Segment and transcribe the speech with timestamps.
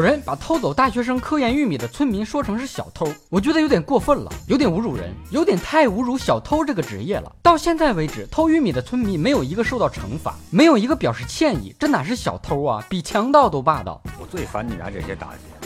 [0.00, 7.30] 有人把偷走大学生科研玉米的村民说成是小偷，我觉得有点过分了，有点侮辱人，有点太侮辱小偷这个职业了。
[7.42, 14.00] 到现在为止，偷玉米的村民没有一个受到惩罚，没有一个表示歉意，这哪是小偷啊，比强盗都霸道。
[14.18, 15.59] 我最烦你拿这些打击。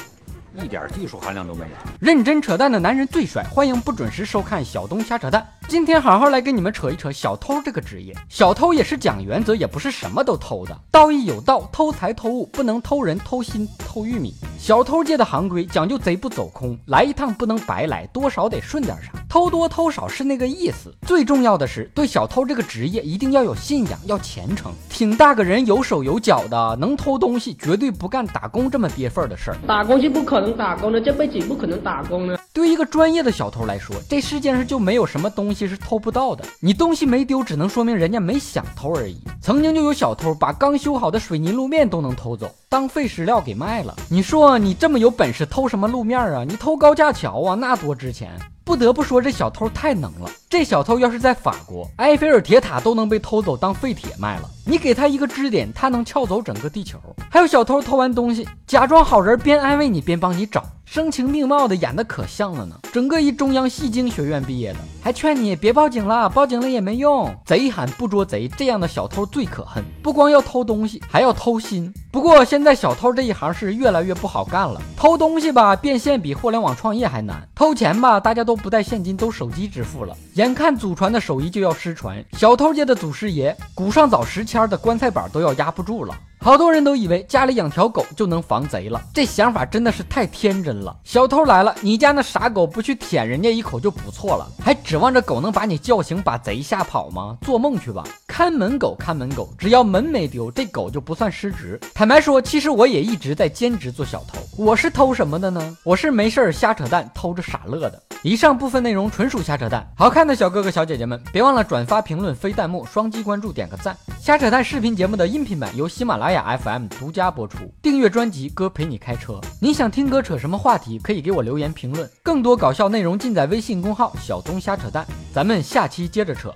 [0.63, 3.43] 一点技术含量都没有，认真扯淡的男人最帅。
[3.51, 5.45] 欢迎不准时收看小东瞎扯淡。
[5.67, 8.15] 今天好好来跟你们扯一扯小偷这个职业。
[8.29, 10.79] 小偷也是讲原则，也不是什么都偷的。
[10.93, 14.35] 道义有道，偷财偷物不能偷人、偷心、偷玉米。
[14.59, 19.11] 小偷界的行规讲究贼不走空，来一趟不能白来，多少得顺点啥。
[19.35, 20.95] 偷多偷少是那个意思。
[21.05, 24.71] 最重要的是，对小偷这个职业一定要有信仰，要虔诚。
[24.89, 29.57] 挺大个人有手有脚的，能偷东西，绝对不干打工这么憋份儿的事儿。
[29.67, 32.39] 打工是不可能打工的，这辈子不可能打工的。
[32.53, 36.45] 对于一个专业的小偷来说，这世界上就没有什么东西是偷不到的。
[36.61, 39.19] 你东西没丢，只能说明人家没想偷而已。
[39.43, 43.97] 曾经就有小偷把刚修好的水泥路面都能偷走，当废石料给卖了。
[44.09, 46.45] 你说你这么有本事，偷什么路面啊？
[46.45, 47.57] 你偷高架桥啊？
[47.57, 48.31] 那多值钱！
[48.75, 50.29] 不得不说，这小偷太能了。
[50.51, 54.51] 这小偷要是在法国，埃菲尔铁塔都能被偷走当废铁卖了。
[54.67, 56.99] 你给他一个支点，他能撬走整个地球。
[57.31, 62.79] 还有小偷偷完东西，假装好人，边安慰你边帮你找，声情并茂的演的可像了呢。
[62.93, 67.35] 整个一中央戏精学院毕业的，还劝你别报警了，报警了也没用。
[67.45, 69.85] 贼喊不捉贼，这样的小偷最可恨。
[70.03, 71.93] 不光要偷东西，还要偷心。
[72.13, 74.81] 不过现在小偷这一行是越来越不好干了。
[74.97, 80.17] 偷东西吧，变现比互联网创业还难；偷钱吧，大家都不带现金，都手机支付了。
[80.35, 86.15] 眼看祖传的手艺就要失传，小偷界的祖师爷古上早时迁的棺材板都要压不住了。
[86.45, 90.95] 好多人都以为家里养条狗就能防贼了，这想法真的是太天真了。
[91.03, 97.39] 小偷来了，你家那傻狗不去舔人家一口就不错了，还指望着狗能把你叫醒，把贼吓跑吗？
[97.41, 98.05] 做梦去吧！
[98.27, 101.81] 看门狗，看门狗，只要门没丢，这狗就不算失职。
[101.95, 104.39] 坦白说，其实我也一直在兼职做小偷。
[104.59, 105.75] 我是偷什么的呢？
[105.83, 108.03] 我是没事儿瞎扯淡，偷着傻乐的。
[108.25, 113.95] 以上部分内容纯属瞎扯淡，好看的小哥哥小姐姐们，别忘了转发、评论、飞弹幕、双击关注、点个赞。
[114.19, 116.57] 瞎扯淡视频节目的音频版由喜马拉雅。
[116.57, 119.35] FM 独家播出，订阅专辑《哥陪你开车》。
[119.61, 120.99] 你想听哥扯什么话题？
[121.01, 122.11] 可以给我留言评论。
[122.23, 125.07] 更多搞笑内容尽在微信公号“小东瞎扯淡”。
[125.31, 126.51] 咱们下期接着扯。